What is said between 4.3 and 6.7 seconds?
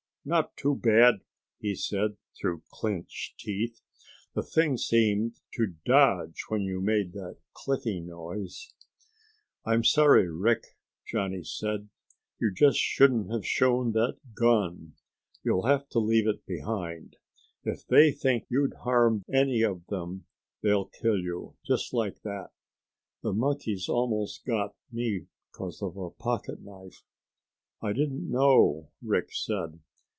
"The thing seemed to dodge when